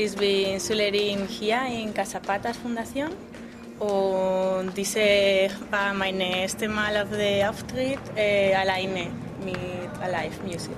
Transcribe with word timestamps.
Ich 0.00 0.14
bin 0.14 0.60
Schülerin 0.60 1.26
hier 1.26 1.58
in 1.66 1.92
Casapatas 1.92 2.56
Fundación. 2.56 3.10
Und 3.80 4.70
diese 4.76 5.50
war 5.72 5.92
mein 5.92 6.20
erstes 6.20 6.68
Mal 6.68 7.02
auf 7.02 7.10
der 7.10 7.50
Auftritt 7.50 7.98
äh, 8.14 8.54
alleine 8.54 9.08
mit 9.44 9.56
Alive 10.00 10.40
Music. 10.46 10.76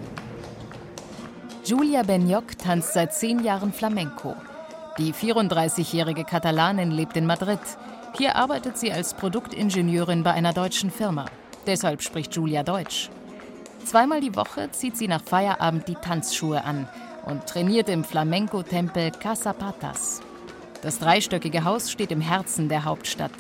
Julia 1.67 2.03
Benyoc 2.03 2.57
tanzt 2.57 2.95
seit 2.95 3.13
zehn 3.13 3.45
Jahren 3.45 3.75
Flamenco. 3.75 4.37
Die 4.97 5.13
34-jährige 5.13 6.25
Katalanin 6.25 6.91
lebt 6.91 7.15
in 7.19 7.27
Madrid. 7.27 7.61
Hier 8.17 8.37
arbeitet 8.37 8.79
sie 8.79 8.91
als 8.91 9.13
Produktingenieurin 9.13 10.23
bei 10.23 10.33
einer 10.33 10.55
deutschen 10.55 10.91
Firma. 10.91 11.27
Deshalb 11.67 12.01
spricht 12.01 12.35
Julia 12.35 12.63
Deutsch. 12.63 13.11
Zweimal 13.85 14.23
die 14.23 14.35
Woche 14.35 14.71
zieht 14.71 14.97
sie 14.97 15.09
nach 15.09 15.23
Feierabend 15.23 15.89
die 15.89 15.95
Tanzschuhe 15.97 16.65
an 16.65 16.89
und 17.31 17.47
trainiert 17.47 17.89
im 17.89 18.05
Flamenco-Tempel 18.05 19.13
Casa 19.13 19.53
Patas. 19.53 20.21
Das 20.83 20.99
dreistöckige 20.99 21.65
Haus 21.65 21.91
steht 21.91 22.11
im 22.11 22.21
Herzen 22.21 22.69
der 22.69 22.85
Hauptstadt. 22.85 23.33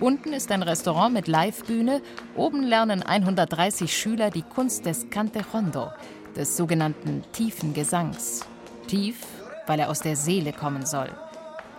Unten 0.00 0.32
ist 0.32 0.50
ein 0.50 0.62
Restaurant 0.62 1.14
mit 1.14 1.28
Livebühne, 1.28 2.02
oben 2.36 2.62
lernen 2.62 3.02
130 3.02 3.96
Schüler 3.96 4.30
die 4.30 4.42
Kunst 4.42 4.86
des 4.86 5.10
Cante 5.10 5.44
Hondo, 5.52 5.90
des 6.36 6.56
sogenannten 6.56 7.24
tiefen 7.32 7.74
Gesangs. 7.74 8.40
Tief, 8.86 9.26
weil 9.66 9.80
er 9.80 9.90
aus 9.90 10.00
der 10.00 10.16
Seele 10.16 10.52
kommen 10.52 10.86
soll. 10.86 11.10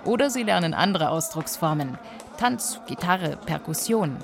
Oder 0.05 0.29
sie 0.29 0.43
lernen 0.43 0.73
andere 0.73 1.09
Ausdrucksformen, 1.09 1.97
Tanz, 2.37 2.79
Gitarre, 2.87 3.37
Perkussion. 3.45 4.17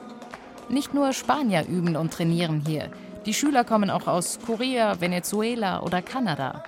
Nicht 0.70 0.94
nur 0.94 1.14
Spanier 1.14 1.66
üben 1.68 1.96
und 1.96 2.14
trainieren 2.14 2.64
hier, 2.66 2.90
die 3.26 3.34
Schüler 3.34 3.64
kommen 3.64 3.90
auch 3.90 4.08
aus 4.08 4.40
Korea, 4.46 5.02
Venezuela 5.02 5.82
oder 5.82 6.02
Kanada. 6.02 6.64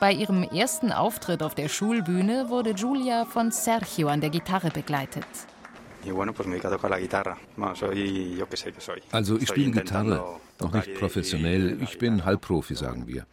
Bei 0.00 0.12
ihrem 0.12 0.42
ersten 0.42 0.92
Auftritt 0.92 1.42
auf 1.42 1.54
der 1.54 1.68
Schulbühne 1.68 2.48
wurde 2.48 2.70
Julia 2.70 3.26
von 3.26 3.50
Sergio 3.50 4.08
an 4.08 4.22
der 4.22 4.30
Gitarre 4.30 4.70
begleitet. 4.70 5.26
Also 9.12 9.36
ich 9.36 9.48
spiele 9.48 9.70
Gitarre, 9.70 10.40
noch 10.58 10.72
nicht 10.72 10.94
professionell, 10.94 11.82
ich 11.82 11.98
bin 11.98 12.24
Halbprofi, 12.24 12.74
sagen 12.74 13.06
wir. 13.06 13.26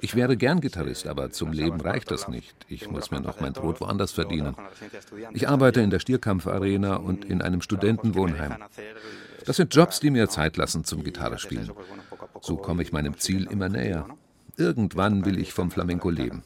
Ich 0.00 0.16
wäre 0.16 0.36
gern 0.36 0.60
Gitarrist, 0.60 1.06
aber 1.06 1.30
zum 1.30 1.52
Leben 1.52 1.80
reicht 1.80 2.10
das 2.10 2.26
nicht. 2.26 2.54
Ich 2.68 2.90
muss 2.90 3.10
mir 3.12 3.20
noch 3.20 3.40
mein 3.40 3.52
Brot 3.52 3.80
woanders 3.80 4.12
verdienen. 4.12 4.56
Ich 5.32 5.48
arbeite 5.48 5.80
in 5.80 5.90
der 5.90 6.00
Stierkampfarena 6.00 6.96
und 6.96 7.24
in 7.24 7.40
einem 7.40 7.60
Studentenwohnheim. 7.62 8.56
Das 9.46 9.56
sind 9.56 9.74
Jobs, 9.74 10.00
die 10.00 10.10
mir 10.10 10.28
Zeit 10.28 10.56
lassen 10.56 10.84
zum 10.84 11.04
Gitarrespielen. 11.04 11.70
So 12.40 12.56
komme 12.56 12.82
ich 12.82 12.92
meinem 12.92 13.16
Ziel 13.16 13.46
immer 13.50 13.68
näher. 13.68 14.06
Irgendwann 14.56 15.24
will 15.24 15.38
ich 15.38 15.52
vom 15.52 15.70
Flamenco 15.70 16.10
leben. 16.10 16.42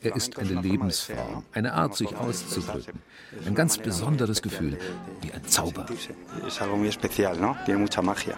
Er 0.00 0.14
ist 0.14 0.38
eine 0.38 0.60
Lebensform, 0.60 1.42
eine 1.52 1.72
Art, 1.72 1.96
sich 1.96 2.14
auszudrücken. 2.14 3.00
Ein 3.46 3.54
ganz 3.54 3.78
besonderes 3.78 4.42
Gefühl, 4.42 4.78
wie 5.22 5.32
ein 5.32 5.44
Zauber. 5.46 5.86
Es 6.46 6.60
algo 6.60 6.76
muy 6.76 6.88
especial, 6.88 7.36
¿no? 7.38 7.56
Tiene 7.64 7.80
mucha 7.80 8.02
magia. 8.02 8.36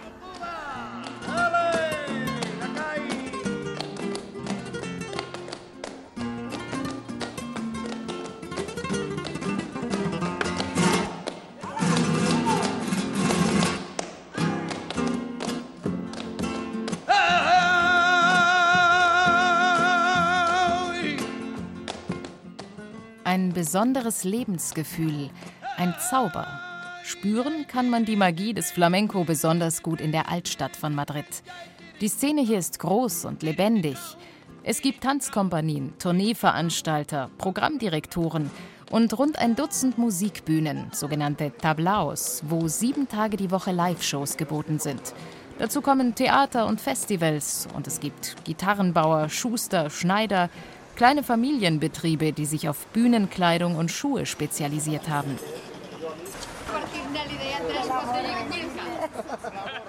Besonderes 23.69 24.23
Lebensgefühl, 24.23 25.29
ein 25.77 25.93
Zauber. 26.09 26.47
Spüren 27.03 27.67
kann 27.67 27.87
man 27.91 28.03
die 28.03 28.15
Magie 28.15 28.55
des 28.55 28.71
Flamenco 28.71 29.23
besonders 29.25 29.83
gut 29.83 30.01
in 30.01 30.11
der 30.11 30.27
Altstadt 30.27 30.75
von 30.75 30.95
Madrid. 30.95 31.43
Die 32.01 32.07
Szene 32.07 32.41
hier 32.41 32.57
ist 32.57 32.79
groß 32.79 33.25
und 33.25 33.43
lebendig. 33.43 33.99
Es 34.63 34.81
gibt 34.81 35.03
Tanzkompanien, 35.03 35.93
Tourneeveranstalter, 35.99 37.29
Programmdirektoren 37.37 38.49
und 38.89 39.15
rund 39.19 39.37
ein 39.37 39.55
Dutzend 39.55 39.99
Musikbühnen, 39.99 40.87
sogenannte 40.91 41.51
Tablaos, 41.55 42.41
wo 42.47 42.67
sieben 42.67 43.07
Tage 43.07 43.37
die 43.37 43.51
Woche 43.51 43.71
Live-Shows 43.71 44.35
geboten 44.37 44.79
sind. 44.79 45.13
Dazu 45.59 45.81
kommen 45.81 46.15
Theater 46.15 46.65
und 46.65 46.81
Festivals 46.81 47.67
und 47.75 47.85
es 47.85 47.99
gibt 47.99 48.35
Gitarrenbauer, 48.45 49.29
Schuster, 49.29 49.91
Schneider, 49.91 50.49
Kleine 50.99 51.23
Familienbetriebe, 51.23 52.33
die 52.33 52.45
sich 52.45 52.67
auf 52.67 52.85
Bühnenkleidung 52.87 53.77
und 53.77 53.89
Schuhe 53.89 54.25
spezialisiert 54.25 55.07
haben. 55.07 55.39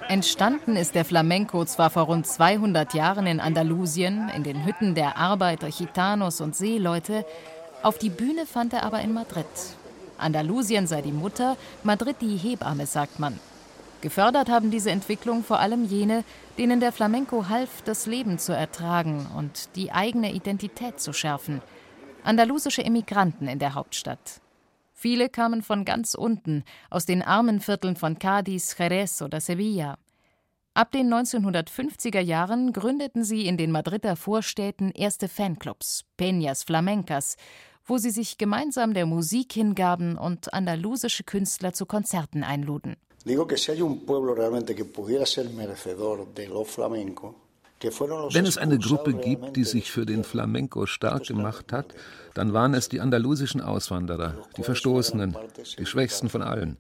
Entstanden 0.06 0.76
ist 0.76 0.94
der 0.94 1.04
Flamenco 1.04 1.65
zwar 1.65 1.91
vor 1.91 2.04
rund 2.04 2.28
200 2.28 2.94
Jahren 2.94 3.26
in 3.26 3.41
Andalusien, 3.41 4.31
in 4.37 4.44
den 4.44 4.65
Hütten 4.65 4.94
der 4.94 5.16
Arbeiter, 5.16 5.70
Gitanos 5.70 6.41
und 6.41 6.54
Seeleute, 6.54 7.26
auf 7.82 7.99
die 7.99 8.10
Bühne 8.10 8.47
fand 8.47 8.72
er 8.72 8.84
aber 8.84 9.00
in 9.00 9.12
Madrid. 9.12 9.47
Andalusien 10.16 10.87
sei 10.87 11.03
die 11.03 11.10
Mutter, 11.10 11.56
Madrid 11.82 12.19
die 12.20 12.37
Hebamme, 12.37 12.87
sagt 12.87 13.19
man. 13.19 13.37
Gefördert 14.00 14.49
haben 14.49 14.71
diese 14.71 14.91
Entwicklung 14.91 15.44
vor 15.44 15.61
allem 15.61 15.84
jene, 15.84 16.25
denen 16.56 16.81
der 16.81 16.93
Flamenco 16.93 17.49
half, 17.49 17.83
das 17.83 18.06
Leben 18.06 18.38
zu 18.38 18.53
ertragen 18.53 19.27
und 19.37 19.77
die 19.77 19.93
eigene 19.93 20.33
Identität 20.33 21.00
zu 21.00 21.12
schärfen. 21.12 21.61
Andalusische 22.25 22.84
Emigranten 22.84 23.47
in 23.47 23.59
der 23.59 23.75
Hauptstadt. 23.75 24.41
Viele 24.93 25.28
kamen 25.28 25.62
von 25.62 25.84
ganz 25.84 26.15
unten, 26.15 26.65
aus 26.91 27.06
den 27.06 27.22
armen 27.22 27.61
Vierteln 27.61 27.97
von 27.97 28.19
Cádiz, 28.19 28.78
Jerez 28.78 29.22
oder 29.22 29.41
Sevilla. 29.41 29.97
Ab 30.72 30.93
den 30.93 31.12
1950er 31.12 32.21
Jahren 32.21 32.72
gründeten 32.72 33.25
sie 33.25 33.47
in 33.47 33.56
den 33.56 33.71
Madrider 33.71 34.17
Vorstädten 34.17 34.93
erste 34.93 35.28
Fanclubs, 35.28 36.05
Peñas 36.19 36.65
Flamencas, 36.65 37.37
wo 37.84 37.99
sie 37.99 38.11
sich 38.11 38.38
gemeinsam 38.38 38.94
der 38.94 39.05
Musik 39.05 39.53
hingaben 39.53 40.17
und 40.17 40.55
andalusische 40.55 41.25
Künstler 41.25 41.72
zu 41.72 41.87
Konzerten 41.87 42.44
einluden. 42.44 42.97
Digo 43.25 43.47
que 43.47 43.56
si 43.56 43.72
hay 43.72 43.82
un 43.82 44.06
pueblo 44.06 44.34
realmente 44.34 44.75
que 44.75 44.84
pudiera 44.84 45.26
ser 45.26 45.50
merecedor 45.50 46.32
de 46.34 46.48
lo 46.48 46.64
flamenco, 46.64 47.34
wenn 48.32 48.44
es 48.44 48.58
eine 48.58 48.78
Gruppe 48.78 49.14
gibt, 49.14 49.56
die 49.56 49.64
sich 49.64 49.91
für 49.91 50.04
den 50.04 50.22
Flamenco 50.22 50.84
stark 50.84 51.26
gemacht 51.26 51.72
hat, 51.72 51.94
dann 52.34 52.53
waren 52.53 52.75
es 52.75 52.91
die 52.91 53.00
andalusischen 53.00 53.62
Auswanderer, 53.62 54.36
die 54.56 54.62
Verstoßenen, 54.62 55.34
die 55.78 55.86
Schwächsten 55.86 56.28
von 56.28 56.42
allen. 56.42 56.76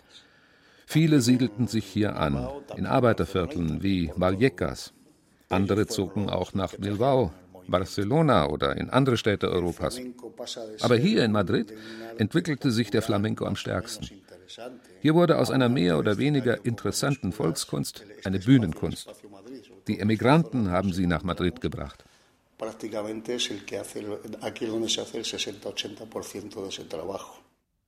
Viele 0.86 1.20
siedelten 1.20 1.68
sich 1.68 1.86
hier 1.86 2.16
an, 2.16 2.48
in 2.76 2.84
Arbeitervierteln 2.84 3.82
wie 3.82 4.12
Vallecas. 4.14 4.92
Andere 5.48 5.86
zogen 5.86 6.28
auch 6.28 6.52
nach 6.52 6.74
Bilbao, 6.76 7.32
Barcelona 7.66 8.48
oder 8.48 8.76
in 8.76 8.90
andere 8.90 9.16
Städte 9.16 9.50
Europas. 9.50 9.98
Aber 10.80 10.96
hier 10.96 11.24
in 11.24 11.32
Madrid 11.32 11.72
entwickelte 12.18 12.70
sich 12.70 12.90
der 12.90 13.02
Flamenco 13.02 13.46
am 13.46 13.56
stärksten. 13.56 14.10
Hier 15.00 15.14
wurde 15.14 15.38
aus 15.38 15.50
einer 15.50 15.68
mehr 15.68 15.98
oder 15.98 16.18
weniger 16.18 16.64
interessanten 16.64 17.32
Volkskunst 17.32 18.04
eine 18.24 18.38
Bühnenkunst. 18.38 19.08
Die 19.86 20.00
Emigranten 20.00 20.70
haben 20.70 20.92
sie 20.92 21.06
nach 21.06 21.22
Madrid 21.22 21.60
gebracht. 21.60 22.04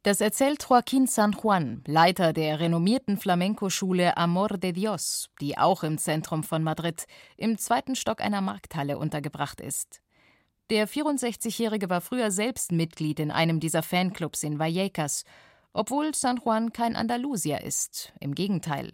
Das 0.05 0.20
erzählt 0.20 0.62
Joaquín 0.64 1.06
San 1.06 1.37
Juan, 1.41 1.85
Leiter 1.87 2.32
der 2.32 2.59
renommierten 2.59 3.19
Flamenco-Schule 3.19 4.17
Amor 4.17 4.49
de 4.49 4.73
Dios, 4.73 5.29
die 5.41 5.58
auch 5.58 5.85
im 5.85 5.99
Zentrum 5.99 6.43
von 6.43 6.62
Madrid, 6.62 7.05
im 7.37 7.58
zweiten 7.58 7.94
Stock 7.94 8.20
einer 8.20 8.41
Markthalle 8.41 8.99
untergebracht 8.99 9.61
ist. 9.61 10.00
Der 10.70 10.88
64-Jährige 10.88 11.91
war 11.91 12.00
früher 12.00 12.31
selbst 12.31 12.73
Mitglied 12.73 13.20
in 13.20 13.31
einem 13.31 13.61
dieser 13.61 13.82
Fanclubs 13.82 14.43
in 14.43 14.58
Vallecas 14.58 15.25
obwohl 15.72 16.14
San 16.14 16.40
Juan 16.44 16.72
kein 16.72 16.96
Andalusier 16.96 17.62
ist, 17.62 18.12
im 18.20 18.34
Gegenteil. 18.34 18.92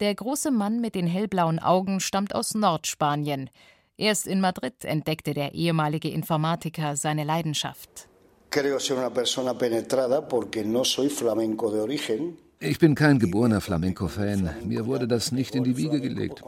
Der 0.00 0.14
große 0.14 0.50
Mann 0.50 0.80
mit 0.80 0.94
den 0.94 1.06
hellblauen 1.06 1.58
Augen 1.58 2.00
stammt 2.00 2.34
aus 2.34 2.54
Nordspanien. 2.54 3.50
Erst 3.96 4.28
in 4.28 4.40
Madrid 4.40 4.84
entdeckte 4.84 5.34
der 5.34 5.54
ehemalige 5.54 6.08
Informatiker 6.08 6.96
seine 6.96 7.24
Leidenschaft. 7.24 8.08
Creo 8.50 8.78
ser 8.78 8.96
una 8.96 9.10
persona 9.10 9.52
penetrada 9.54 10.26
porque 10.26 10.64
no 10.64 10.84
soy 10.84 11.10
flamenco 11.10 11.70
de 11.70 11.80
origen. 11.80 12.38
Ich 12.60 12.78
bin 12.78 12.94
kein 12.94 13.18
geborener 13.18 13.60
Flamenco-Fan. 13.60 14.50
Mir 14.64 14.86
wurde 14.86 15.06
das 15.06 15.30
nicht 15.32 15.54
in 15.54 15.64
die 15.64 15.76
Wiege 15.76 16.00
gelegt. 16.00 16.42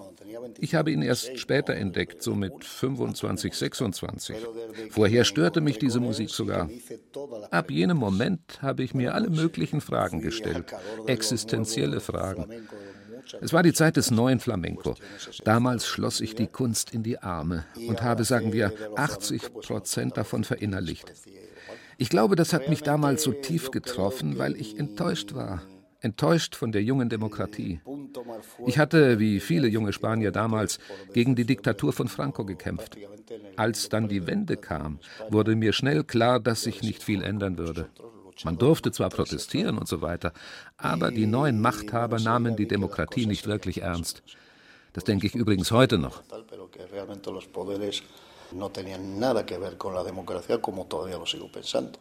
Ich 0.58 0.74
habe 0.74 0.90
ihn 0.90 1.02
erst 1.02 1.38
später 1.38 1.74
entdeckt, 1.74 2.22
so 2.22 2.34
mit 2.34 2.64
25, 2.64 3.54
26. 3.54 4.36
Vorher 4.90 5.24
störte 5.24 5.60
mich 5.60 5.78
diese 5.78 6.00
Musik 6.00 6.30
sogar. 6.30 6.68
Ab 7.50 7.70
jenem 7.70 7.96
Moment 7.96 8.60
habe 8.62 8.82
ich 8.82 8.94
mir 8.94 9.14
alle 9.14 9.30
möglichen 9.30 9.80
Fragen 9.80 10.20
gestellt, 10.20 10.66
existenzielle 11.06 12.00
Fragen. 12.00 12.46
Es 13.40 13.52
war 13.52 13.62
die 13.62 13.72
Zeit 13.72 13.96
des 13.96 14.10
neuen 14.10 14.40
Flamenco. 14.40 14.94
Damals 15.44 15.86
schloss 15.86 16.20
ich 16.20 16.34
die 16.34 16.46
Kunst 16.46 16.92
in 16.92 17.02
die 17.02 17.18
Arme 17.18 17.64
und 17.88 18.02
habe, 18.02 18.24
sagen 18.24 18.52
wir, 18.52 18.72
80 18.96 19.52
Prozent 19.54 20.16
davon 20.16 20.44
verinnerlicht. 20.44 21.12
Ich 21.98 22.08
glaube, 22.08 22.34
das 22.34 22.52
hat 22.52 22.68
mich 22.68 22.82
damals 22.82 23.22
so 23.22 23.32
tief 23.32 23.70
getroffen, 23.70 24.38
weil 24.38 24.56
ich 24.56 24.78
enttäuscht 24.78 25.34
war 25.34 25.62
enttäuscht 26.00 26.54
von 26.56 26.72
der 26.72 26.82
jungen 26.82 27.08
Demokratie. 27.08 27.80
Ich 28.66 28.78
hatte, 28.78 29.18
wie 29.18 29.40
viele 29.40 29.68
junge 29.68 29.92
Spanier 29.92 30.32
damals, 30.32 30.78
gegen 31.12 31.34
die 31.34 31.44
Diktatur 31.44 31.92
von 31.92 32.08
Franco 32.08 32.44
gekämpft. 32.44 32.96
Als 33.56 33.88
dann 33.88 34.08
die 34.08 34.26
Wende 34.26 34.56
kam, 34.56 34.98
wurde 35.28 35.54
mir 35.56 35.72
schnell 35.72 36.04
klar, 36.04 36.40
dass 36.40 36.62
sich 36.62 36.82
nicht 36.82 37.02
viel 37.02 37.22
ändern 37.22 37.58
würde. 37.58 37.88
Man 38.44 38.56
durfte 38.58 38.90
zwar 38.90 39.10
protestieren 39.10 39.76
und 39.78 39.86
so 39.86 40.00
weiter, 40.00 40.32
aber 40.78 41.10
die 41.10 41.26
neuen 41.26 41.60
Machthaber 41.60 42.18
nahmen 42.18 42.56
die 42.56 42.66
Demokratie 42.66 43.26
nicht 43.26 43.46
wirklich 43.46 43.82
ernst. 43.82 44.22
Das 44.92 45.04
denke 45.04 45.26
ich 45.26 45.34
übrigens 45.34 45.70
heute 45.70 45.98
noch. 45.98 46.22
no 48.52 48.70
tenían 48.70 49.18
nada 49.18 49.46
que 49.46 49.58
ver 49.58 49.76
con 49.76 49.94
la 49.94 50.02
democracia 50.02 50.60
como 50.60 50.86
todavía 50.86 51.18
lo 51.18 51.26
sigo 51.26 51.50
pensando. 51.50 51.98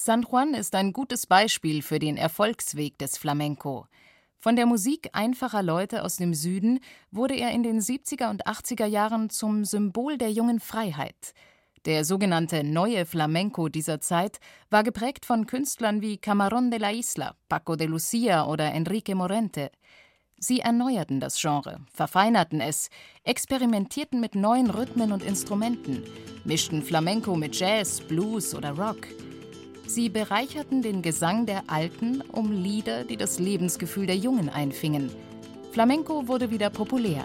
San 0.00 0.22
Juan 0.22 0.54
ist 0.54 0.76
ein 0.76 0.92
gutes 0.92 1.26
Beispiel 1.26 1.82
für 1.82 1.98
den 1.98 2.16
Erfolgsweg 2.16 2.96
des 2.98 3.18
Flamenco. 3.18 3.88
Von 4.38 4.54
der 4.54 4.64
Musik 4.64 5.10
einfacher 5.12 5.60
Leute 5.60 6.04
aus 6.04 6.18
dem 6.18 6.34
Süden 6.34 6.78
wurde 7.10 7.34
er 7.34 7.50
in 7.50 7.64
den 7.64 7.80
70er 7.80 8.30
und 8.30 8.46
80er 8.46 8.86
Jahren 8.86 9.28
zum 9.28 9.64
Symbol 9.64 10.16
der 10.16 10.30
jungen 10.30 10.60
Freiheit. 10.60 11.34
Der 11.84 12.04
sogenannte 12.04 12.62
neue 12.62 13.06
Flamenco 13.06 13.68
dieser 13.68 14.00
Zeit 14.00 14.38
war 14.70 14.84
geprägt 14.84 15.26
von 15.26 15.46
Künstlern 15.46 16.00
wie 16.00 16.18
Camarón 16.18 16.70
de 16.70 16.78
la 16.78 16.92
Isla, 16.92 17.34
Paco 17.48 17.74
de 17.74 17.88
Lucia 17.88 18.46
oder 18.46 18.72
Enrique 18.72 19.16
Morente. 19.16 19.72
Sie 20.38 20.60
erneuerten 20.60 21.18
das 21.18 21.40
Genre, 21.40 21.80
verfeinerten 21.92 22.60
es, 22.60 22.88
experimentierten 23.24 24.20
mit 24.20 24.36
neuen 24.36 24.70
Rhythmen 24.70 25.10
und 25.10 25.24
Instrumenten, 25.24 26.04
mischten 26.44 26.84
Flamenco 26.84 27.34
mit 27.34 27.58
Jazz, 27.58 28.00
Blues 28.00 28.54
oder 28.54 28.70
Rock. 28.78 29.08
Sie 29.88 30.10
bereicherten 30.10 30.82
den 30.82 31.00
Gesang 31.00 31.46
der 31.46 31.62
Alten 31.66 32.20
um 32.20 32.52
Lieder, 32.52 33.04
die 33.04 33.16
das 33.16 33.38
Lebensgefühl 33.38 34.06
der 34.06 34.16
Jungen 34.16 34.50
einfingen. 34.50 35.10
Flamenco 35.72 36.28
wurde 36.28 36.50
wieder 36.50 36.68
populär. 36.68 37.24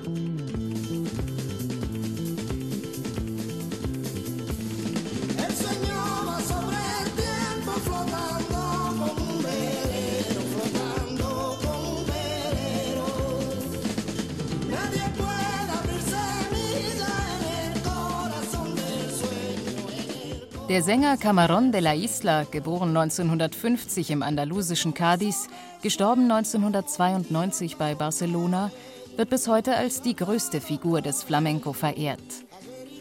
Der 20.74 20.81
Sänger 20.81 21.18
Camarón 21.18 21.72
de 21.72 21.81
la 21.81 21.94
Isla, 21.94 22.48
geboren 22.50 22.98
1950 22.98 24.10
im 24.10 24.24
andalusischen 24.24 24.96
Cádiz, 24.96 25.48
gestorben 25.84 26.24
1992 26.24 27.78
bei 27.78 27.94
Barcelona, 27.94 28.72
wird 29.16 29.30
bis 29.30 29.48
heute 29.48 29.75
als 29.75 30.02
die 30.02 30.16
größte 30.16 30.62
Figur 30.62 31.04
des 31.04 31.22
Flamenco 31.22 31.74
verehrt. 31.74 32.24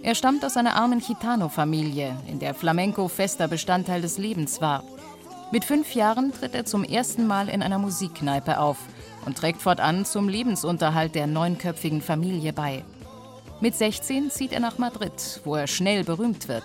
Er 0.02 0.14
stammt 0.14 0.44
aus 0.44 0.58
einer 0.58 0.76
armen 0.76 1.00
Gitano-Familie, 1.00 2.14
in 2.28 2.40
der 2.40 2.52
Flamenco 2.52 3.08
fester 3.08 3.48
Bestandteil 3.48 4.02
des 4.02 4.18
Lebens 4.18 4.60
war. 4.60 4.84
Mit 5.50 5.64
fünf 5.64 5.94
Jahren 5.94 6.30
tritt 6.30 6.54
er 6.54 6.66
zum 6.66 6.84
ersten 6.84 7.26
Mal 7.26 7.48
in 7.48 7.62
einer 7.62 7.78
Musikkneipe 7.78 8.60
auf 8.60 8.76
und 9.24 9.38
trägt 9.38 9.62
fortan 9.62 10.04
zum 10.04 10.28
Lebensunterhalt 10.28 11.14
der 11.14 11.26
neunköpfigen 11.26 12.02
Familie 12.02 12.52
bei. 12.52 12.84
Mit 13.62 13.74
16 13.74 14.30
zieht 14.30 14.52
er 14.52 14.60
nach 14.60 14.76
Madrid, 14.76 15.40
wo 15.44 15.54
er 15.54 15.66
schnell 15.66 16.04
berühmt 16.04 16.48
wird. 16.48 16.64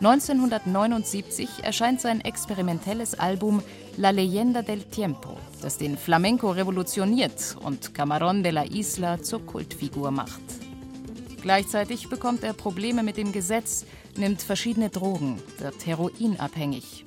1979 0.00 1.64
erscheint 1.64 2.00
sein 2.00 2.20
experimentelles 2.20 3.18
Album 3.18 3.60
La 3.96 4.10
Leyenda 4.10 4.62
del 4.62 4.84
Tiempo, 4.84 5.36
das 5.60 5.76
den 5.76 5.98
Flamenco 5.98 6.52
revolutioniert 6.52 7.56
und 7.64 7.94
Camarón 7.96 8.44
de 8.44 8.52
la 8.52 8.64
Isla 8.64 9.20
zur 9.20 9.44
Kultfigur 9.44 10.12
macht. 10.12 10.40
Gleichzeitig 11.42 12.08
bekommt 12.08 12.44
er 12.44 12.52
Probleme 12.52 13.02
mit 13.02 13.16
dem 13.16 13.32
Gesetz, 13.32 13.86
nimmt 14.16 14.40
verschiedene 14.40 14.88
Drogen, 14.88 15.42
wird 15.58 15.84
heroinabhängig. 15.84 17.04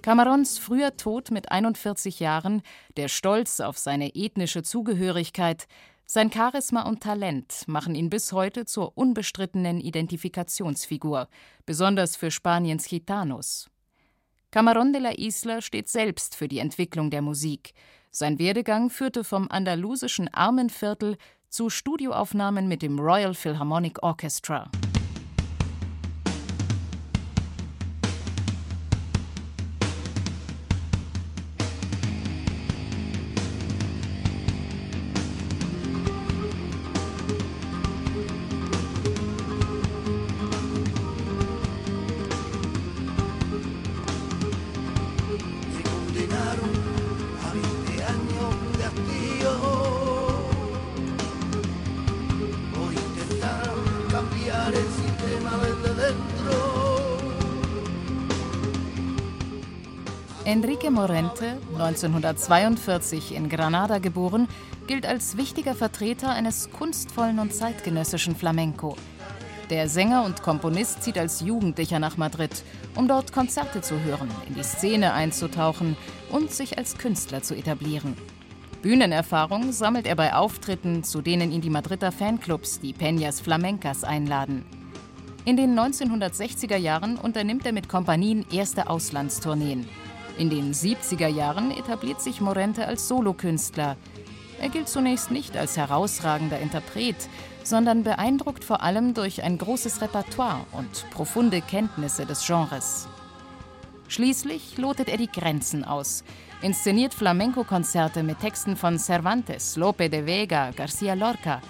Camarons 0.00 0.56
früher 0.56 0.96
Tod 0.96 1.30
mit 1.30 1.50
41 1.50 2.18
Jahren, 2.18 2.62
der 2.96 3.08
Stolz 3.08 3.60
auf 3.60 3.76
seine 3.76 4.14
ethnische 4.14 4.62
Zugehörigkeit, 4.62 5.66
sein 6.06 6.30
Charisma 6.30 6.82
und 6.82 7.02
Talent 7.02 7.64
machen 7.66 7.94
ihn 7.94 8.10
bis 8.10 8.32
heute 8.32 8.66
zur 8.66 8.96
unbestrittenen 8.96 9.80
Identifikationsfigur, 9.80 11.28
besonders 11.64 12.16
für 12.16 12.30
Spaniens 12.30 12.86
Gitanos. 12.86 13.70
Camarón 14.52 14.92
de 14.92 15.00
la 15.00 15.12
Isla 15.18 15.60
steht 15.60 15.88
selbst 15.88 16.36
für 16.36 16.46
die 16.46 16.58
Entwicklung 16.58 17.10
der 17.10 17.22
Musik. 17.22 17.74
Sein 18.10 18.38
Werdegang 18.38 18.90
führte 18.90 19.24
vom 19.24 19.50
andalusischen 19.50 20.32
Armenviertel 20.32 21.16
zu 21.48 21.70
Studioaufnahmen 21.70 22.68
mit 22.68 22.82
dem 22.82 22.98
Royal 23.00 23.34
Philharmonic 23.34 24.02
Orchestra. 24.02 24.70
Enrique 60.44 60.90
Morente, 60.90 61.58
1942 61.72 63.34
in 63.34 63.48
Granada 63.48 63.98
geboren, 63.98 64.46
gilt 64.86 65.06
als 65.06 65.36
wichtiger 65.36 65.74
Vertreter 65.74 66.30
eines 66.30 66.70
kunstvollen 66.70 67.38
und 67.38 67.54
zeitgenössischen 67.54 68.36
Flamenco. 68.36 68.96
Der 69.70 69.88
Sänger 69.88 70.24
und 70.24 70.42
Komponist 70.42 71.02
zieht 71.02 71.16
als 71.16 71.40
Jugendlicher 71.40 71.98
nach 71.98 72.18
Madrid, 72.18 72.62
um 72.94 73.08
dort 73.08 73.32
Konzerte 73.32 73.80
zu 73.80 73.98
hören, 74.00 74.28
in 74.46 74.54
die 74.54 74.62
Szene 74.62 75.14
einzutauchen 75.14 75.96
und 76.30 76.50
sich 76.50 76.76
als 76.76 76.98
Künstler 76.98 77.42
zu 77.42 77.54
etablieren. 77.54 78.14
Bühnenerfahrung 78.82 79.72
sammelt 79.72 80.06
er 80.06 80.14
bei 80.14 80.34
Auftritten, 80.34 81.04
zu 81.04 81.22
denen 81.22 81.50
ihn 81.50 81.62
die 81.62 81.70
Madrider 81.70 82.12
Fanclubs, 82.12 82.80
die 82.80 82.92
Peñas 82.92 83.42
Flamencas, 83.42 84.04
einladen. 84.04 84.66
In 85.46 85.58
den 85.58 85.78
1960er 85.78 86.78
Jahren 86.78 87.18
unternimmt 87.18 87.66
er 87.66 87.72
mit 87.72 87.86
Kompanien 87.86 88.46
erste 88.50 88.88
Auslandstourneen. 88.88 89.86
In 90.38 90.48
den 90.48 90.72
70er 90.72 91.28
Jahren 91.28 91.70
etabliert 91.70 92.22
sich 92.22 92.40
Morente 92.40 92.86
als 92.86 93.08
Solokünstler. 93.08 93.98
Er 94.58 94.68
gilt 94.70 94.88
zunächst 94.88 95.30
nicht 95.30 95.54
als 95.54 95.76
herausragender 95.76 96.58
Interpret, 96.60 97.28
sondern 97.62 98.04
beeindruckt 98.04 98.64
vor 98.64 98.82
allem 98.82 99.12
durch 99.12 99.42
ein 99.42 99.58
großes 99.58 100.00
Repertoire 100.00 100.64
und 100.72 101.10
profunde 101.10 101.60
Kenntnisse 101.60 102.24
des 102.24 102.46
Genres. 102.46 103.06
Schließlich 104.08 104.78
lotet 104.78 105.10
er 105.10 105.18
die 105.18 105.30
Grenzen 105.30 105.84
aus, 105.84 106.24
inszeniert 106.62 107.12
Flamenco-Konzerte 107.12 108.22
mit 108.22 108.40
Texten 108.40 108.76
von 108.76 108.98
Cervantes, 108.98 109.76
Lope 109.76 110.08
de 110.08 110.24
Vega, 110.24 110.70
Garcia 110.70 111.12
Lorca, 111.12 111.60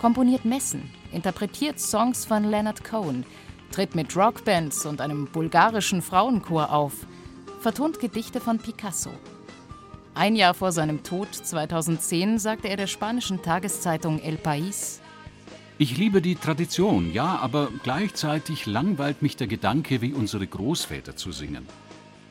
komponiert 0.00 0.44
Messen, 0.44 0.90
interpretiert 1.12 1.80
Songs 1.80 2.24
von 2.24 2.44
Leonard 2.44 2.84
Cohen, 2.84 3.24
tritt 3.72 3.94
mit 3.94 4.16
Rockbands 4.16 4.86
und 4.86 5.00
einem 5.00 5.26
bulgarischen 5.26 6.02
Frauenchor 6.02 6.72
auf– 6.72 6.92
vertont 7.60 8.00
Gedichte 8.00 8.40
von 8.40 8.58
Picasso. 8.58 9.10
Ein 10.14 10.34
Jahr 10.34 10.54
vor 10.54 10.72
seinem 10.72 11.02
Tod, 11.02 11.32
2010, 11.34 12.38
sagte 12.38 12.68
er 12.68 12.76
der 12.76 12.86
spanischen 12.86 13.42
Tageszeitung 13.42 14.18
El 14.20 14.36
País: 14.36 15.00
Ich 15.78 15.96
liebe 15.96 16.22
die 16.22 16.36
Tradition, 16.36 17.12
ja, 17.12 17.36
aber 17.36 17.68
gleichzeitig 17.82 18.66
langweilt 18.66 19.22
mich 19.22 19.36
der 19.36 19.46
Gedanke, 19.46 20.00
wie 20.00 20.14
unsere 20.14 20.46
Großväter 20.46 21.16
zu 21.16 21.32
singen. 21.32 21.66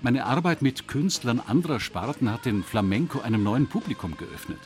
Meine 0.02 0.26
Arbeit 0.26 0.62
mit 0.62 0.88
Künstlern 0.88 1.42
anderer 1.46 1.80
Sparten 1.80 2.32
hat 2.32 2.46
den 2.46 2.64
Flamenco 2.64 3.20
einem 3.20 3.44
neuen 3.44 3.68
Publikum 3.68 4.18
geöffnet. 4.18 4.60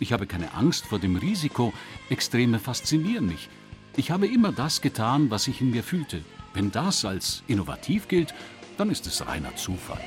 Ich 0.00 0.12
habe 0.12 0.26
keine 0.26 0.54
Angst 0.54 0.86
vor 0.86 0.98
dem 0.98 1.16
Risiko, 1.16 1.72
Extreme 2.08 2.58
faszinieren 2.58 3.26
mich. 3.26 3.48
Ich 3.96 4.10
habe 4.10 4.28
immer 4.28 4.52
das 4.52 4.80
getan, 4.80 5.30
was 5.30 5.48
ich 5.48 5.60
in 5.60 5.70
mir 5.70 5.82
fühlte. 5.82 6.22
Wenn 6.54 6.70
das 6.70 7.04
als 7.04 7.42
innovativ 7.48 8.08
gilt, 8.08 8.32
dann 8.76 8.90
ist 8.90 9.06
es 9.06 9.26
reiner 9.26 9.54
Zufall. 9.56 10.00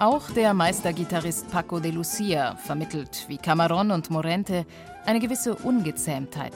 Auch 0.00 0.30
der 0.30 0.54
Meistergitarrist 0.54 1.50
Paco 1.50 1.80
de 1.80 1.90
Lucia 1.90 2.54
vermittelt, 2.54 3.24
wie 3.26 3.36
Camarón 3.36 3.92
und 3.92 4.10
Morente, 4.10 4.64
eine 5.04 5.18
gewisse 5.18 5.56
Ungezähmtheit. 5.56 6.54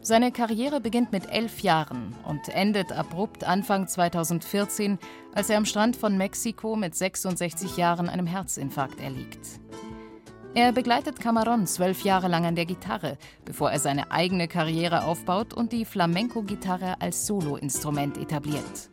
Seine 0.00 0.32
Karriere 0.32 0.80
beginnt 0.80 1.12
mit 1.12 1.30
elf 1.30 1.60
Jahren 1.60 2.12
und 2.24 2.48
endet 2.48 2.90
abrupt 2.90 3.44
Anfang 3.44 3.86
2014, 3.86 4.98
als 5.32 5.48
er 5.48 5.58
am 5.58 5.64
Strand 5.64 5.94
von 5.94 6.16
Mexiko 6.16 6.74
mit 6.74 6.96
66 6.96 7.76
Jahren 7.76 8.08
einem 8.08 8.26
Herzinfarkt 8.26 9.00
erliegt. 9.00 9.60
Er 10.54 10.72
begleitet 10.72 11.20
Camarón 11.20 11.66
zwölf 11.66 12.02
Jahre 12.02 12.26
lang 12.26 12.46
an 12.46 12.56
der 12.56 12.66
Gitarre, 12.66 13.16
bevor 13.44 13.70
er 13.70 13.78
seine 13.78 14.10
eigene 14.10 14.48
Karriere 14.48 15.04
aufbaut 15.04 15.54
und 15.54 15.70
die 15.70 15.84
Flamenco-Gitarre 15.84 17.00
als 17.00 17.28
Soloinstrument 17.28 18.18
etabliert. 18.18 18.90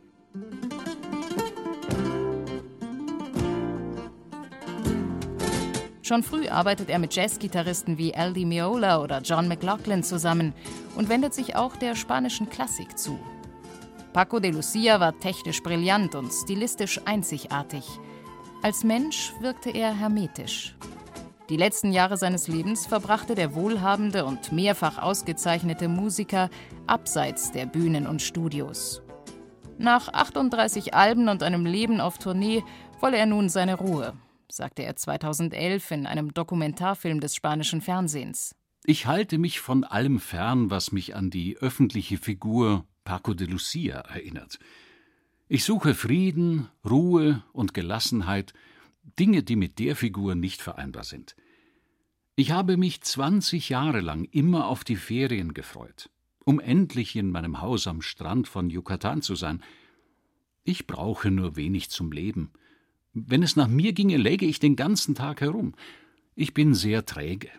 Schon 6.03 6.21
früh 6.21 6.49
arbeitet 6.49 6.89
er 6.89 6.99
mit 6.99 7.15
Jazzgitarristen 7.15 7.97
wie 7.97 8.13
Al 8.13 8.33
Di 8.33 8.43
Meola 8.43 9.01
oder 9.01 9.21
John 9.21 9.47
McLaughlin 9.47 10.03
zusammen 10.03 10.53
und 10.97 11.07
wendet 11.07 11.33
sich 11.33 11.55
auch 11.55 11.77
der 11.77 11.95
spanischen 11.95 12.49
Klassik 12.49 12.97
zu. 12.97 13.17
Paco 14.11 14.41
de 14.41 14.51
Lucia 14.51 14.99
war 14.99 15.17
technisch 15.17 15.63
brillant 15.63 16.13
und 16.15 16.29
stilistisch 16.29 16.99
einzigartig. 17.05 17.85
Als 18.61 18.83
Mensch 18.83 19.33
wirkte 19.39 19.69
er 19.69 19.97
hermetisch. 19.97 20.75
Die 21.49 21.55
letzten 21.55 21.93
Jahre 21.93 22.17
seines 22.17 22.49
Lebens 22.49 22.85
verbrachte 22.85 23.33
der 23.33 23.55
wohlhabende 23.55 24.25
und 24.25 24.51
mehrfach 24.51 25.01
ausgezeichnete 25.01 25.87
Musiker 25.87 26.49
abseits 26.85 27.53
der 27.53 27.65
Bühnen 27.65 28.07
und 28.07 28.21
Studios. 28.21 29.01
Nach 29.77 30.09
38 30.09 30.93
Alben 30.93 31.29
und 31.29 31.43
einem 31.43 31.65
Leben 31.65 32.01
auf 32.01 32.17
Tournee 32.17 32.61
wolle 32.99 33.17
er 33.17 33.25
nun 33.25 33.47
seine 33.47 33.75
Ruhe 33.75 34.13
sagte 34.51 34.83
er 34.83 34.95
2011 34.95 35.91
in 35.91 36.05
einem 36.05 36.33
Dokumentarfilm 36.33 37.19
des 37.19 37.35
spanischen 37.35 37.81
Fernsehens. 37.81 38.55
Ich 38.85 39.05
halte 39.05 39.37
mich 39.37 39.59
von 39.59 39.83
allem 39.83 40.19
fern, 40.19 40.69
was 40.69 40.91
mich 40.91 41.15
an 41.15 41.29
die 41.29 41.57
öffentliche 41.57 42.17
Figur 42.17 42.85
Paco 43.05 43.33
de 43.33 43.47
Lucia 43.47 43.99
erinnert. 43.99 44.59
Ich 45.47 45.63
suche 45.63 45.93
Frieden, 45.93 46.69
Ruhe 46.83 47.43
und 47.53 47.73
Gelassenheit, 47.73 48.53
Dinge, 49.19 49.43
die 49.43 49.55
mit 49.55 49.79
der 49.79 49.95
Figur 49.95 50.35
nicht 50.35 50.61
vereinbar 50.61 51.03
sind. 51.03 51.35
Ich 52.35 52.51
habe 52.51 52.77
mich 52.77 53.01
20 53.01 53.69
Jahre 53.69 53.99
lang 53.99 54.23
immer 54.31 54.67
auf 54.67 54.83
die 54.83 54.95
Ferien 54.95 55.53
gefreut, 55.53 56.09
um 56.43 56.59
endlich 56.59 57.15
in 57.15 57.29
meinem 57.29 57.61
Haus 57.61 57.85
am 57.85 58.01
Strand 58.01 58.47
von 58.47 58.69
Yucatan 58.69 59.21
zu 59.21 59.35
sein. 59.35 59.61
Ich 60.63 60.87
brauche 60.87 61.29
nur 61.29 61.55
wenig 61.55 61.89
zum 61.89 62.11
Leben. 62.11 62.51
Wenn 63.13 63.43
es 63.43 63.55
nach 63.55 63.67
mir 63.67 63.93
ginge, 63.93 64.17
läge 64.17 64.45
ich 64.45 64.59
den 64.59 64.75
ganzen 64.75 65.15
Tag 65.15 65.41
herum. 65.41 65.73
Ich 66.35 66.53
bin 66.53 66.73
sehr 66.73 67.05
träge. 67.05 67.49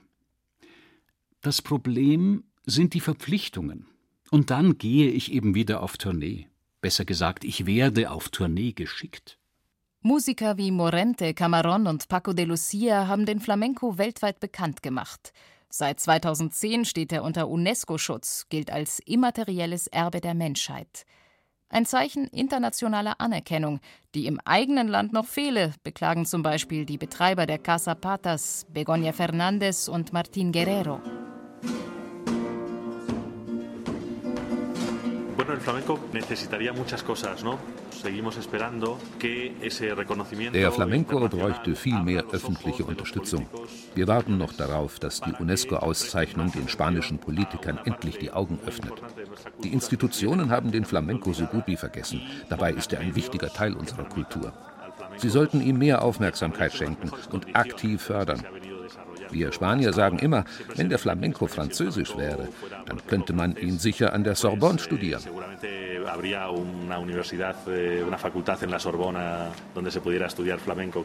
Das 1.41 1.63
Problem 1.63 2.45
sind 2.67 2.95
die 2.95 3.01
Verpflichtungen. 3.01 3.87
Und 4.31 4.51
dann 4.51 4.79
gehe 4.79 5.11
ich 5.11 5.33
eben 5.33 5.55
wieder 5.55 5.83
auf 5.83 5.97
Tournee. 5.97 6.49
Besser 6.81 7.05
gesagt, 7.05 7.45
ich 7.45 7.67
werde 7.67 8.11
auf 8.11 8.31
Tournee 8.31 8.73
geschickt. 8.73 9.39
Musiker 10.01 10.59
wie 10.59 10.71
Morente, 10.71 11.33
Camarón 11.33 11.89
und 11.89 12.09
Paco 12.09 12.33
de 12.33 12.45
Lucia 12.45 13.07
haben 13.07 13.25
den 13.25 13.41
Flamenco 13.41 13.97
weltweit 13.97 14.41
bekannt 14.41 14.83
gemacht. 14.83 15.33
Seit 15.71 15.99
2010 16.01 16.85
steht 16.85 17.13
er 17.13 17.25
unter 17.25 17.49
UNESCO-Schutz, 17.49 18.47
gilt 18.49 18.71
als 18.71 18.99
immaterielles 18.99 19.87
Erbe 19.87 20.21
der 20.21 20.35
Menschheit. 20.35 21.07
Ein 21.75 21.87
Zeichen 21.87 22.29
internationaler 22.29 23.21
Anerkennung, 23.21 23.81
die 24.15 24.27
im 24.27 24.39
eigenen 24.45 24.87
Land 24.87 25.13
noch 25.13 25.27
fehle, 25.27 25.73
beklagen 25.83 26.25
zum 26.25 26.45
Beispiel 26.45 26.87
die 26.87 26.99
Betreiber 26.99 27.47
der 27.47 27.59
Casa 27.59 27.97
Patas, 27.97 28.65
Begonia 28.73 29.13
Fernandez 29.13 29.89
und 29.89 30.13
Martin 30.13 30.53
Guerrero. 30.53 31.01
El 35.55 35.61
flamenco 35.61 35.99
necesitaría 36.13 36.73
muchas 36.73 37.03
cosas, 37.03 37.43
¿no? 37.43 37.59
Der 40.53 40.73
Flamenco 40.73 41.29
bräuchte 41.29 41.75
viel 41.75 42.03
mehr 42.03 42.25
öffentliche 42.33 42.85
Unterstützung. 42.85 43.47
Wir 43.95 44.07
warten 44.09 44.37
noch 44.37 44.53
darauf, 44.53 44.99
dass 44.99 45.21
die 45.21 45.33
UNESCO-Auszeichnung 45.33 46.53
den 46.53 46.69
spanischen 46.69 47.19
Politikern 47.19 47.79
endlich 47.85 48.19
die 48.19 48.31
Augen 48.31 48.59
öffnet. 48.67 48.93
Die 49.63 49.73
Institutionen 49.73 50.51
haben 50.51 50.71
den 50.71 50.85
Flamenco 50.85 51.33
so 51.33 51.47
gut 51.47 51.67
wie 51.67 51.77
vergessen. 51.77 52.21
Dabei 52.51 52.73
ist 52.73 52.93
er 52.93 53.01
ein 53.01 53.15
wichtiger 53.15 53.49
Teil 53.49 53.75
unserer 53.75 54.05
Kultur. 54.05 54.53
Sie 55.17 55.31
sollten 55.31 55.61
ihm 55.63 55.79
mehr 55.79 56.03
Aufmerksamkeit 56.03 56.75
schenken 56.75 57.11
und 57.31 57.57
aktiv 57.57 58.03
fördern. 58.03 58.43
Wir 59.35 59.51
Spanier 59.51 59.93
sagen 59.93 60.19
immer, 60.21 60.45
wenn 60.77 60.89
der 60.89 60.99
Flamenco 60.99 61.49
französisch 61.49 62.17
wäre, 62.17 62.49
dann 62.87 63.05
könnte 63.07 63.33
man 63.33 63.57
ihn 63.57 63.79
sicher 63.79 64.13
an 64.13 64.23
der 64.23 64.37
Sorbonne 64.37 64.79
studieren. 64.79 65.23
Habría 66.07 66.49
una 66.51 66.99
universidad, 66.99 67.57
eh, 67.67 68.05
una 68.07 68.19
facultad 68.19 68.63
en 68.63 68.71
la 68.71 68.79
Sorbona 68.79 69.49
donde 69.75 69.91
se 69.91 70.01
pudiera 70.01 70.27
estudiar 70.27 70.59
flamenco. 70.61 71.05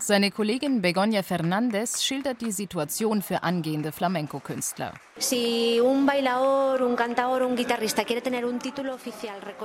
Seine 0.00 0.30
Kollegin 0.30 0.80
Begonia 0.80 1.22
Fernandez 1.22 2.04
schildert 2.04 2.40
die 2.40 2.52
Situation 2.52 3.20
für 3.20 3.42
angehende 3.42 3.90
Flamenco-Künstler. 3.90 4.94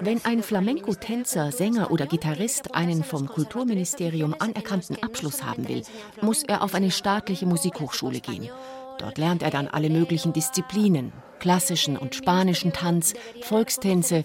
Wenn 0.01 0.25
ein 0.25 0.43
Flamenco-Tänzer, 0.43 1.51
Sänger 1.51 1.91
oder 1.91 2.05
Gitarrist 2.07 2.73
einen 2.73 3.03
vom 3.03 3.27
Kulturministerium 3.27 4.35
anerkannten 4.39 5.01
Abschluss 5.03 5.43
haben 5.43 5.67
will, 5.67 5.83
muss 6.21 6.41
er 6.43 6.63
auf 6.63 6.73
eine 6.73 6.89
staatliche 6.89 7.45
Musikhochschule 7.45 8.19
gehen. 8.19 8.49
Dort 8.97 9.17
lernt 9.17 9.43
er 9.43 9.51
dann 9.51 9.67
alle 9.67 9.89
möglichen 9.89 10.33
Disziplinen, 10.33 11.11
klassischen 11.39 11.97
und 11.97 12.15
spanischen 12.15 12.73
Tanz, 12.73 13.13
Volkstänze, 13.41 14.23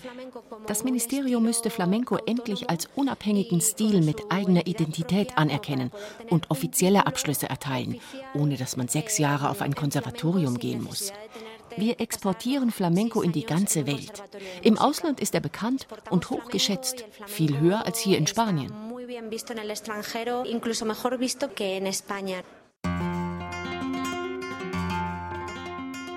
das 0.69 0.85
Ministerium 0.85 1.43
müsste 1.45 1.71
Flamenco 1.71 2.17
endlich 2.27 2.69
als 2.69 2.89
unabhängigen 2.95 3.61
Stil 3.63 4.03
mit 4.03 4.31
eigener 4.31 4.67
Identität 4.67 5.37
anerkennen 5.37 5.91
und 6.29 6.51
offizielle 6.51 7.07
Abschlüsse 7.07 7.49
erteilen, 7.49 7.99
ohne 8.35 8.57
dass 8.57 8.77
man 8.77 8.87
sechs 8.87 9.17
Jahre 9.17 9.49
auf 9.49 9.63
ein 9.63 9.75
Konservatorium 9.75 10.59
gehen 10.59 10.85
muss. 10.85 11.13
Wir 11.77 12.01
exportieren 12.01 12.71
Flamenco 12.71 13.23
in 13.23 13.33
die 13.33 13.45
ganze 13.45 13.87
Welt. 13.87 14.23
Im 14.63 14.79
Ausland 14.79 15.21
ist 15.21 15.35
er 15.35 15.41
bekannt 15.41 15.87
und 16.11 16.29
hochgeschätzt, 16.29 17.05
viel 17.27 17.59
höher 17.59 17.87
als 17.87 17.99
hier 17.99 18.19
in 18.19 18.27
Spanien. 18.27 18.73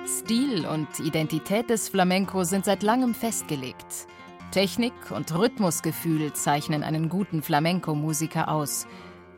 Stil 0.08 0.66
und 0.66 1.00
Identität 1.00 1.70
des 1.70 1.90
Flamenco 1.90 2.44
sind 2.44 2.66
seit 2.66 2.84
langem 2.84 3.14
festgelegt. 3.14 4.08
Technik 4.52 4.94
und 5.12 5.34
Rhythmusgefühl 5.34 6.34
zeichnen 6.34 6.84
einen 6.84 7.08
guten 7.08 7.42
Flamenco-Musiker 7.42 8.50
aus. 8.50 8.86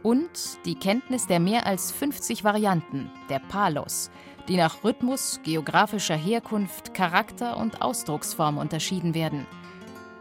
Und 0.02 0.58
die 0.66 0.76
Kenntnis 0.76 1.28
der 1.28 1.40
mehr 1.40 1.68
als 1.68 1.92
50 1.92 2.44
Varianten, 2.44 3.12
der 3.30 3.40
Palos, 3.40 4.10
die 4.48 4.58
nach 4.58 4.84
Rhythmus, 4.84 5.40
geografischer 5.44 6.16
Herkunft, 6.18 6.94
Charakter 6.94 7.58
und 7.58 7.82
Ausdrucksform 7.82 8.58
unterschieden 8.58 9.14
werden. 9.14 9.46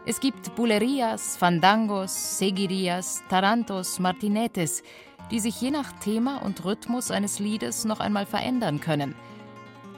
Es 0.05 0.19
gibt 0.19 0.55
Bulerias, 0.55 1.37
Fandangos, 1.37 2.37
Seguirias, 2.37 3.23
Tarantos, 3.29 3.99
Martinetes, 3.99 4.83
die 5.31 5.39
sich 5.39 5.59
je 5.59 5.71
nach 5.71 5.91
Thema 5.99 6.37
und 6.43 6.63
Rhythmus 6.63 7.09
eines 7.09 7.39
Liedes 7.39 7.83
noch 7.83 7.99
einmal 7.99 8.25
verändern 8.25 8.79
können. 8.79 9.15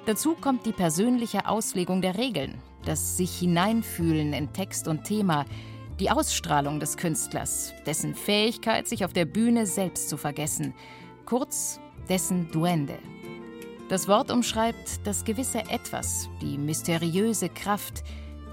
Dazu 0.06 0.36
kommt 0.36 0.66
die 0.66 0.72
persönliche 0.72 1.48
Auslegung 1.48 2.02
der 2.02 2.18
Regeln, 2.18 2.62
das 2.86 3.18
sich 3.18 3.40
hineinfühlen 3.40 4.34
in 4.34 4.54
Text 4.54 4.88
und 4.88 5.04
Thema, 5.04 5.46
die 6.00 6.12
Ausstrahlung 6.12 6.80
des 6.80 6.98
Künstlers, 6.98 7.74
dessen 7.86 8.16
Fähigkeit, 8.16 8.88
sich 8.88 9.06
auf 9.06 9.14
der 9.14 9.26
Bühne 9.26 9.66
selbst 9.66 10.10
zu 10.10 10.18
vergessen, 10.18 10.74
kurz 11.26 11.80
dessen 12.10 12.52
Duende. 12.52 12.98
Das 13.90 14.08
Wort 14.08 14.32
umschreibt 14.32 15.06
das 15.06 15.26
gewisse 15.26 15.60
Etwas, 15.70 16.28
die 16.42 16.58
mysteriöse 16.58 17.50
Kraft, 17.50 18.04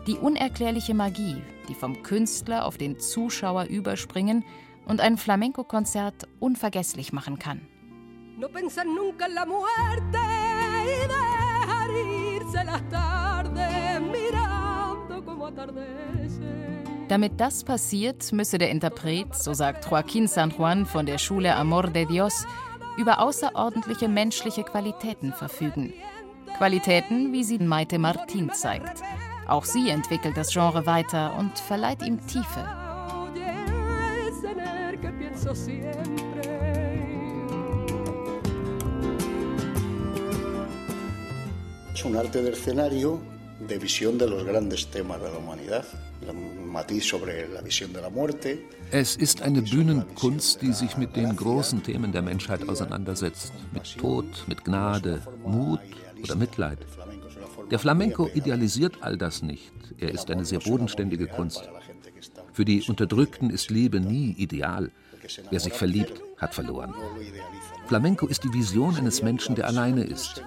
die 0.07 0.15
unerklärliche 0.15 0.95
Magie, 0.95 1.43
die 1.69 1.75
vom 1.75 2.03
Künstler 2.03 2.67
auf 2.67 2.77
den 2.77 3.01
Zuschauer 3.01 3.65
überspringen 3.65 4.45
und 4.87 5.01
ein 5.01 5.17
Flamenco-Konzert 5.17 6.29
unvergesslich 6.39 7.13
machen 7.13 7.39
kann. 7.39 7.61
No 8.39 8.49
Damit 17.09 17.41
das 17.41 17.65
passiert, 17.65 18.33
müsse 18.33 18.59
der 18.59 18.71
Interpret, 18.71 19.35
so 19.35 19.53
sagt 19.53 19.87
Joaquín 19.87 20.27
San 20.29 20.51
Juan 20.51 20.87
von 20.87 21.05
der 21.05 21.19
Schule 21.19 21.55
Amor 21.55 21.89
de 21.89 22.07
Dios, 22.07 22.47
über 22.97 23.21
außerordentliche 23.21 24.09
menschliche 24.09 24.63
Qualitäten 24.63 25.33
verfügen. 25.33 25.93
Qualitäten, 26.57 27.33
wie 27.33 27.45
sie 27.45 27.59
Maite 27.59 27.99
Martin 27.99 28.51
zeigt. 28.53 29.03
Auch 29.49 29.65
sie 29.65 29.91
entwickelt 29.91 30.37
das 30.37 30.53
Genre 30.53 30.87
weiter 30.87 31.37
und 31.39 31.59
verleiht 31.59 32.03
ihm 32.03 32.25
Tiefe. 32.27 32.65
Es 41.95 42.05
un 42.05 42.17
arte 42.17 42.43
del 42.43 42.53
escenario 42.53 43.32
de 43.69 43.79
visión 43.79 44.19
de 44.19 44.29
los 44.29 44.45
grandes 44.45 44.91
temas 44.91 45.21
de 45.21 45.31
la 45.31 45.39
humanidad. 45.39 45.85
Es 48.91 49.17
ist 49.17 49.43
eine 49.43 49.63
Bühnenkunst, 49.63 50.63
die 50.63 50.73
sich 50.73 50.97
mit 50.97 51.17
den 51.17 51.37
großen 51.37 51.83
Themen 51.83 52.13
der 52.13 52.23
Menschheit 52.23 52.69
auseinandersetzt. 52.69 53.53
Mit 53.73 53.97
Tod, 53.99 54.27
mit 54.47 54.65
Gnade, 54.65 55.21
Mut 55.45 55.81
oder 56.23 56.37
Mitleid. 56.37 56.79
Der 57.71 57.79
Flamenco 57.79 58.29
idealisiert 58.35 58.99
all 59.01 59.17
das 59.17 59.43
nicht. 59.43 59.73
Er 59.99 60.11
ist 60.13 60.31
eine 60.31 60.45
sehr 60.45 60.61
bodenständige 60.61 61.27
Kunst. 61.27 61.69
Für 62.53 62.65
die 62.65 62.83
Unterdrückten 62.83 63.51
ist 63.51 63.71
Liebe 63.71 64.01
nie 64.01 64.33
ideal. 64.33 64.91
Wer 65.51 65.61
sich 65.61 65.73
verliebt, 65.73 66.23
hat 66.37 66.55
verloren. 66.55 66.95
Flamenco 67.87 68.27
ist 68.27 68.45
die 68.45 68.53
Vision 68.53 68.97
eines 68.97 69.23
Menschen, 69.23 69.55
der 69.55 69.67
alleine 69.67 70.05
ist. 70.05 70.43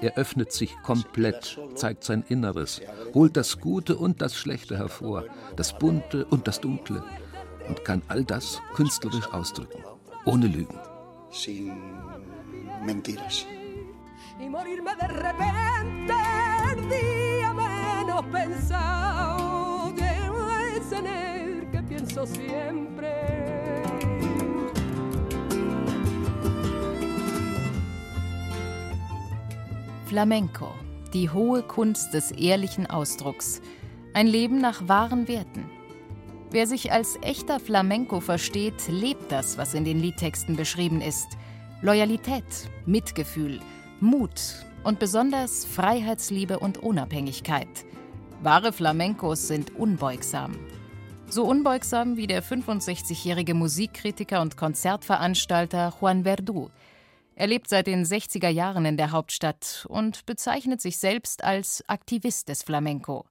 Er 0.00 0.16
öffnet 0.16 0.52
sich 0.52 0.74
komplett, 0.82 1.58
zeigt 1.74 2.04
sein 2.04 2.24
Inneres, 2.28 2.80
holt 3.14 3.36
das 3.36 3.58
Gute 3.58 3.96
und 3.96 4.22
das 4.22 4.36
Schlechte 4.36 4.78
hervor, 4.78 5.24
das 5.56 5.76
Bunte 5.78 6.24
und 6.26 6.46
das 6.46 6.60
Dunkle 6.60 7.02
und 7.68 7.84
kann 7.84 8.02
all 8.08 8.24
das 8.24 8.60
künstlerisch 8.74 9.28
ausdrücken, 9.32 9.82
ohne 10.24 10.46
Lügen. 10.46 10.78
Sin 22.34 22.88
Flamenco, 30.08 30.72
die 31.12 31.28
hohe 31.28 31.62
Kunst 31.62 32.14
des 32.14 32.30
ehrlichen 32.30 32.86
Ausdrucks, 32.86 33.60
ein 34.14 34.26
Leben 34.26 34.58
nach 34.58 34.88
wahren 34.88 35.28
Werten. 35.28 35.68
Wer 36.50 36.66
sich 36.66 36.90
als 36.92 37.18
echter 37.20 37.60
Flamenco 37.60 38.20
versteht, 38.20 38.88
lebt 38.88 39.30
das, 39.30 39.58
was 39.58 39.74
in 39.74 39.84
den 39.84 40.00
Liedtexten 40.00 40.56
beschrieben 40.56 41.02
ist. 41.02 41.28
Loyalität, 41.82 42.42
Mitgefühl, 42.86 43.60
Mut 44.00 44.64
und 44.82 44.98
besonders 44.98 45.66
Freiheitsliebe 45.66 46.58
und 46.58 46.78
Unabhängigkeit. 46.78 47.68
Wahre 48.42 48.72
Flamencos 48.72 49.46
sind 49.46 49.76
unbeugsam. 49.76 50.52
So 51.28 51.44
unbeugsam 51.44 52.16
wie 52.16 52.26
der 52.26 52.42
65-jährige 52.42 53.52
Musikkritiker 53.52 54.40
und 54.40 54.56
Konzertveranstalter 54.56 55.92
Juan 56.00 56.24
Verdu, 56.24 56.70
er 57.38 57.46
lebt 57.46 57.68
seit 57.68 57.86
den 57.86 58.04
60er 58.04 58.48
Jahren 58.48 58.84
in 58.84 58.96
der 58.96 59.12
Hauptstadt 59.12 59.86
und 59.88 60.26
bezeichnet 60.26 60.80
sich 60.80 60.98
selbst 60.98 61.44
als 61.44 61.84
Aktivist 61.86 62.48
des 62.48 62.64
Flamenco. 62.64 63.26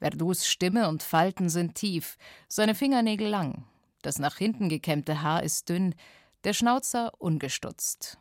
Verdus 0.00 0.48
Stimme 0.48 0.88
und 0.88 1.04
Falten 1.04 1.48
sind 1.48 1.76
tief, 1.76 2.16
seine 2.48 2.74
Fingernägel 2.74 3.28
lang, 3.28 3.66
das 4.02 4.18
nach 4.18 4.36
hinten 4.36 4.68
gekämmte 4.68 5.22
Haar 5.22 5.44
ist 5.44 5.68
dünn, 5.68 5.94
der 6.42 6.54
Schnauzer 6.54 7.12
ungestutzt. 7.18 8.18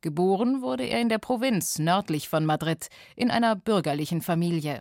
Geboren 0.00 0.62
wurde 0.62 0.84
er 0.84 1.00
in 1.00 1.08
der 1.08 1.18
Provinz 1.18 1.80
nördlich 1.80 2.28
von 2.28 2.46
Madrid 2.46 2.86
in 3.16 3.32
einer 3.32 3.56
bürgerlichen 3.56 4.22
Familie. 4.22 4.80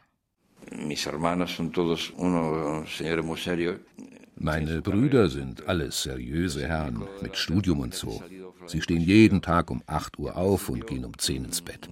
Meine 4.35 4.83
Brüder 4.83 5.27
sind 5.27 5.67
alles 5.67 6.03
seriöse 6.03 6.67
Herren 6.67 7.07
mit 7.23 7.35
Studium 7.35 7.79
und 7.79 7.95
so. 7.95 8.21
Sie 8.67 8.81
stehen 8.81 9.01
jeden 9.01 9.41
Tag 9.41 9.71
um 9.71 9.81
8 9.85 10.19
Uhr 10.19 10.35
auf 10.37 10.69
und 10.69 10.87
gehen 10.87 11.05
um 11.05 11.17
10 11.17 11.45
ins 11.45 11.61
Bett. 11.61 11.89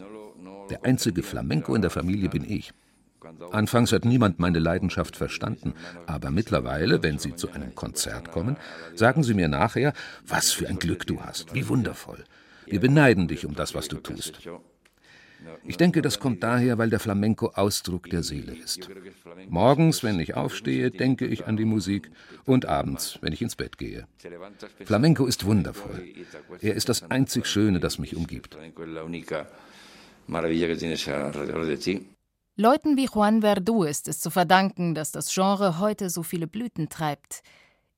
Der 0.70 0.86
einzige 0.86 1.24
Flamenco 1.24 1.74
in 1.76 1.82
der 1.82 1.90
Familie 1.90 2.30
bin 2.30 2.50
ich. 2.50 2.72
Anfangs 3.52 3.92
hat 3.92 4.06
niemand 4.06 4.40
meine 4.40 4.60
Leidenschaft 4.60 5.16
verstanden, 5.16 5.74
aber 6.06 6.32
mittlerweile, 6.32 7.04
wenn 7.04 7.20
Sie 7.20 7.36
zu 7.36 7.52
einem 7.52 7.76
Konzert 7.76 8.32
kommen, 8.32 8.58
sagen 8.96 9.24
Sie 9.24 9.34
mir 9.34 9.48
nachher, 9.48 9.94
was 10.26 10.52
für 10.52 10.68
ein 10.68 10.80
Glück 10.80 11.06
du 11.06 11.22
hast, 11.22 11.54
wie 11.54 11.68
wundervoll. 11.68 12.24
Wir 12.66 12.80
beneiden 12.80 13.28
dich 13.28 13.46
um 13.46 13.56
das, 13.56 13.74
was 13.74 13.88
du 13.88 13.98
tust. 13.98 14.40
Ich 15.64 15.78
denke, 15.78 16.02
das 16.02 16.20
kommt 16.20 16.44
daher, 16.44 16.78
weil 16.78 16.90
der 16.90 17.00
Flamenco 17.00 17.52
Ausdruck 17.54 18.10
der 18.10 18.24
Seele 18.24 18.54
ist. 18.54 18.90
Morgens, 19.48 20.04
wenn 20.04 20.20
ich 20.20 20.36
aufstehe, 20.36 20.92
denke 20.92 21.26
ich 21.26 21.48
an 21.48 21.58
die 21.58 21.66
Musik 21.66 22.12
und 22.46 22.66
abends, 22.66 23.20
wenn 23.22 23.34
ich 23.34 23.42
ins 23.42 23.56
Bett 23.56 23.78
gehe. 23.78 24.08
Flamenco 24.84 25.26
ist 25.26 25.46
wundervoll. 25.46 26.04
Er 26.62 26.76
ist 26.76 26.90
das 26.90 27.10
einzig 27.10 27.46
Schöne, 27.46 27.80
das 27.80 28.00
mich 28.00 28.16
umgibt. 28.16 28.58
Leuten 32.56 32.98
wie 32.98 33.06
Juan 33.06 33.42
Verdu 33.42 33.84
ist 33.84 34.08
es 34.08 34.20
zu 34.20 34.30
verdanken, 34.30 34.94
dass 34.94 35.12
das 35.12 35.34
Genre 35.34 35.80
heute 35.80 36.10
so 36.10 36.24
viele 36.24 36.48
Blüten 36.48 36.90
treibt. 36.90 37.42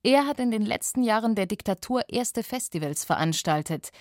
Er 0.04 0.26
hat 0.28 0.40
in 0.40 0.52
den 0.52 0.66
letzten 0.66 1.04
Jahren 1.04 1.36
der 1.36 1.46
Diktatur 1.46 2.04
erste 2.10 2.44
Festivals 2.44 3.06
veranstaltet, 3.06 3.92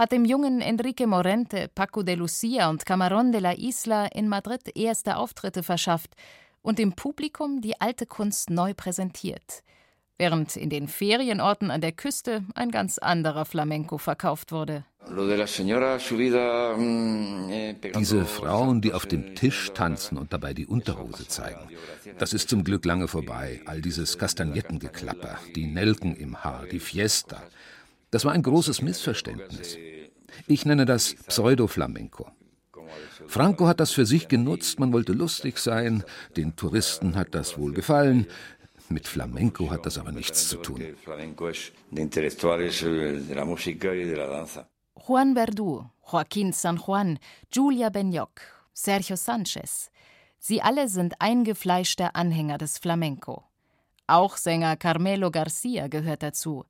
hat 0.00 0.12
dem 0.12 0.24
jungen 0.24 0.62
Enrique 0.62 1.06
Morente, 1.06 1.68
Paco 1.74 2.02
de 2.02 2.14
Lucia 2.14 2.70
und 2.70 2.86
Camarón 2.86 3.32
de 3.32 3.40
la 3.42 3.52
Isla 3.52 4.06
in 4.06 4.28
Madrid 4.28 4.74
erste 4.74 5.18
Auftritte 5.18 5.62
verschafft 5.62 6.14
und 6.62 6.78
dem 6.78 6.94
Publikum 6.94 7.60
die 7.60 7.78
alte 7.82 8.06
Kunst 8.06 8.48
neu 8.48 8.72
präsentiert, 8.72 9.62
während 10.16 10.56
in 10.56 10.70
den 10.70 10.88
Ferienorten 10.88 11.70
an 11.70 11.82
der 11.82 11.92
Küste 11.92 12.44
ein 12.54 12.70
ganz 12.70 12.96
anderer 12.96 13.44
Flamenco 13.44 13.98
verkauft 13.98 14.52
wurde. 14.52 14.86
Mm, 16.78 17.50
eh, 17.50 17.74
Diese 17.98 18.24
Frauen, 18.24 18.80
die 18.80 18.94
auf 18.94 19.04
dem 19.04 19.34
Tisch 19.34 19.70
tanzen 19.74 20.16
und 20.16 20.32
dabei 20.32 20.54
die 20.54 20.66
Unterhose 20.66 21.28
zeigen, 21.28 21.68
das 22.16 22.32
ist 22.32 22.48
zum 22.48 22.64
Glück 22.64 22.86
lange 22.86 23.06
vorbei. 23.06 23.60
All 23.66 23.82
dieses 23.82 24.16
Kastagnettengeklapper, 24.16 25.36
die 25.54 25.66
Nelken 25.66 26.16
im 26.16 26.42
Haar, 26.42 26.64
die 26.72 26.80
Fiesta. 26.80 27.42
Das 28.10 28.24
war 28.24 28.32
ein 28.32 28.42
großes 28.42 28.82
Missverständnis. 28.82 29.76
Ich 30.46 30.64
nenne 30.64 30.84
das 30.84 31.14
Pseudo-Flamenco. 31.14 32.30
Franco 33.26 33.66
hat 33.68 33.80
das 33.80 33.92
für 33.92 34.06
sich 34.06 34.28
genutzt, 34.28 34.80
man 34.80 34.92
wollte 34.92 35.12
lustig 35.12 35.58
sein, 35.58 36.02
den 36.36 36.56
Touristen 36.56 37.14
hat 37.16 37.34
das 37.34 37.58
wohl 37.58 37.72
gefallen. 37.72 38.26
Mit 38.88 39.06
Flamenco 39.06 39.70
hat 39.70 39.86
das 39.86 39.98
aber 39.98 40.10
nichts 40.10 40.48
zu 40.48 40.56
tun. 40.56 40.82
Juan 45.06 45.34
Verdu, 45.34 45.84
Joaquín 46.10 46.52
San 46.52 46.76
Juan, 46.76 47.18
Julia 47.52 47.88
Benyoc, 47.90 48.40
Sergio 48.72 49.16
Sanchez. 49.16 49.90
Sie 50.38 50.60
alle 50.60 50.88
sind 50.88 51.14
eingefleischte 51.20 52.14
Anhänger 52.14 52.58
des 52.58 52.78
Flamenco. 52.78 53.44
Auch 54.06 54.36
Sänger 54.36 54.76
Carmelo 54.76 55.30
Garcia 55.30 55.86
gehört 55.86 56.24
dazu. 56.24 56.64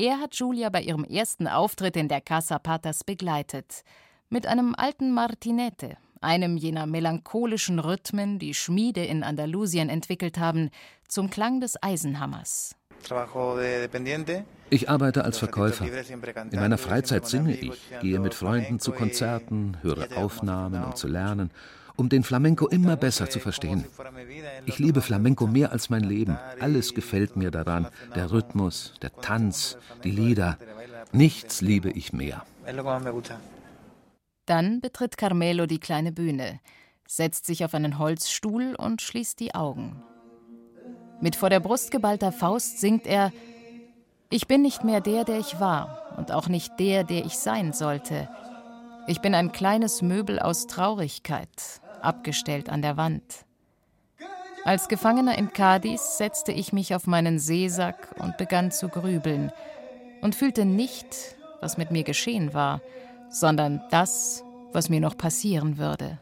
Er 0.00 0.20
hat 0.20 0.36
Julia 0.36 0.68
bei 0.68 0.82
ihrem 0.82 1.02
ersten 1.02 1.48
Auftritt 1.48 1.96
in 1.96 2.06
der 2.06 2.20
Casa 2.20 2.60
Patas 2.60 3.02
begleitet. 3.02 3.82
Mit 4.28 4.46
einem 4.46 4.76
alten 4.78 5.10
Martinete, 5.10 5.96
einem 6.20 6.56
jener 6.56 6.86
melancholischen 6.86 7.80
Rhythmen, 7.80 8.38
die 8.38 8.54
Schmiede 8.54 9.04
in 9.04 9.24
Andalusien 9.24 9.88
entwickelt 9.88 10.38
haben, 10.38 10.70
zum 11.08 11.30
Klang 11.30 11.60
des 11.60 11.82
Eisenhammers. 11.82 12.76
Ich 14.70 14.88
arbeite 14.88 15.24
als 15.24 15.38
Verkäufer. 15.38 15.84
In 15.84 16.60
meiner 16.60 16.78
Freizeit 16.78 17.26
singe 17.26 17.56
ich, 17.56 17.80
gehe 18.00 18.20
mit 18.20 18.34
Freunden 18.34 18.78
zu 18.78 18.92
Konzerten, 18.92 19.78
höre 19.82 20.16
Aufnahmen, 20.16 20.84
um 20.84 20.94
zu 20.94 21.08
lernen 21.08 21.50
um 21.98 22.08
den 22.08 22.22
Flamenco 22.22 22.68
immer 22.68 22.96
besser 22.96 23.28
zu 23.28 23.40
verstehen. 23.40 23.84
Ich 24.66 24.78
liebe 24.78 25.02
Flamenco 25.02 25.46
mehr 25.46 25.72
als 25.72 25.90
mein 25.90 26.04
Leben. 26.04 26.38
Alles 26.60 26.94
gefällt 26.94 27.36
mir 27.36 27.50
daran. 27.50 27.88
Der 28.14 28.30
Rhythmus, 28.30 28.94
der 29.02 29.12
Tanz, 29.16 29.76
die 30.04 30.12
Lieder. 30.12 30.56
Nichts 31.12 31.60
liebe 31.60 31.90
ich 31.90 32.12
mehr. 32.12 32.44
Dann 34.46 34.80
betritt 34.80 35.18
Carmelo 35.18 35.66
die 35.66 35.80
kleine 35.80 36.12
Bühne, 36.12 36.60
setzt 37.06 37.46
sich 37.46 37.64
auf 37.64 37.74
einen 37.74 37.98
Holzstuhl 37.98 38.76
und 38.76 39.02
schließt 39.02 39.40
die 39.40 39.54
Augen. 39.54 40.02
Mit 41.20 41.34
vor 41.34 41.50
der 41.50 41.60
Brust 41.60 41.90
geballter 41.90 42.30
Faust 42.30 42.78
singt 42.80 43.06
er 43.06 43.32
Ich 44.30 44.46
bin 44.46 44.62
nicht 44.62 44.84
mehr 44.84 45.00
der, 45.00 45.24
der 45.24 45.40
ich 45.40 45.58
war, 45.58 46.14
und 46.16 46.30
auch 46.30 46.48
nicht 46.48 46.78
der, 46.78 47.02
der 47.02 47.24
ich 47.24 47.38
sein 47.38 47.72
sollte. 47.72 48.28
Ich 49.08 49.20
bin 49.20 49.34
ein 49.34 49.52
kleines 49.52 50.02
Möbel 50.02 50.38
aus 50.38 50.66
Traurigkeit, 50.66 51.80
abgestellt 52.02 52.68
an 52.68 52.82
der 52.82 52.96
Wand. 52.96 53.44
Als 54.64 54.88
Gefangener 54.88 55.38
in 55.38 55.52
Cadiz 55.52 56.18
setzte 56.18 56.52
ich 56.52 56.72
mich 56.72 56.94
auf 56.94 57.06
meinen 57.06 57.38
Seesack 57.38 58.14
und 58.18 58.36
begann 58.36 58.70
zu 58.70 58.88
grübeln 58.88 59.52
und 60.20 60.34
fühlte 60.34 60.64
nicht, 60.64 61.36
was 61.60 61.78
mit 61.78 61.90
mir 61.90 62.02
geschehen 62.04 62.54
war, 62.54 62.80
sondern 63.30 63.82
das, 63.90 64.44
was 64.72 64.88
mir 64.88 65.00
noch 65.00 65.16
passieren 65.16 65.78
würde. 65.78 66.18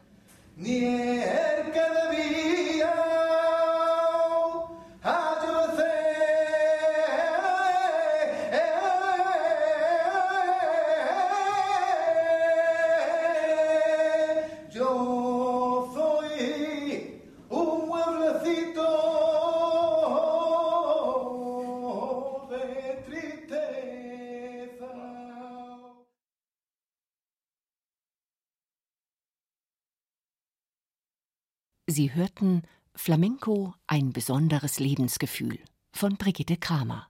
Sie 31.97 32.13
hörten 32.13 32.61
Flamenco 32.93 33.73
ein 33.87 34.13
besonderes 34.13 34.79
Lebensgefühl 34.79 35.57
von 35.91 36.15
Brigitte 36.15 36.55
Kramer. 36.55 37.07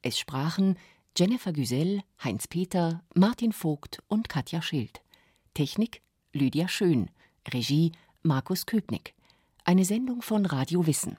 Es 0.00 0.18
sprachen 0.18 0.78
Jennifer 1.14 1.52
Güsell, 1.52 2.00
Heinz 2.24 2.48
Peter, 2.48 3.04
Martin 3.14 3.52
Vogt 3.52 4.02
und 4.08 4.30
Katja 4.30 4.62
Schild. 4.62 5.02
Technik 5.52 6.00
Lydia 6.32 6.68
Schön, 6.68 7.10
Regie 7.52 7.92
Markus 8.22 8.64
Köpnick. 8.64 9.14
Eine 9.64 9.84
Sendung 9.84 10.22
von 10.22 10.46
Radio 10.46 10.86
Wissen. 10.86 11.18